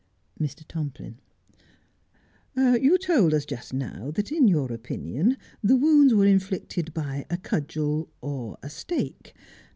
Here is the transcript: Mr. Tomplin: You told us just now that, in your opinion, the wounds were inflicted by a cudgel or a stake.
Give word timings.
Mr. 0.39 0.67
Tomplin: 0.67 1.19
You 2.57 2.97
told 2.97 3.35
us 3.35 3.45
just 3.45 3.71
now 3.71 4.09
that, 4.15 4.31
in 4.31 4.47
your 4.47 4.73
opinion, 4.73 5.37
the 5.63 5.75
wounds 5.75 6.11
were 6.15 6.25
inflicted 6.25 6.91
by 6.91 7.27
a 7.29 7.37
cudgel 7.37 8.09
or 8.19 8.57
a 8.63 8.69
stake. 8.71 9.35